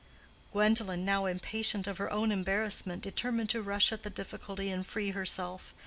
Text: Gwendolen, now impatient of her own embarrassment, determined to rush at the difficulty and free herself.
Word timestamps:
Gwendolen, 0.51 1.05
now 1.05 1.27
impatient 1.27 1.85
of 1.85 1.99
her 1.99 2.09
own 2.11 2.31
embarrassment, 2.31 3.03
determined 3.03 3.51
to 3.51 3.61
rush 3.61 3.91
at 3.91 4.01
the 4.01 4.09
difficulty 4.09 4.71
and 4.71 4.83
free 4.83 5.11
herself. 5.11 5.75